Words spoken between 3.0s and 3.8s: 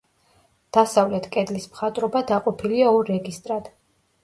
რეგისტრად.